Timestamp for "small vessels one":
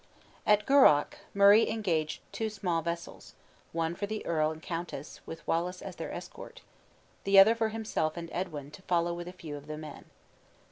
2.49-3.93